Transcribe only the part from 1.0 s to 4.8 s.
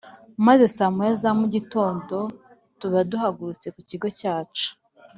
za mu gitondo tuba duhagurutse ku kigo cyacu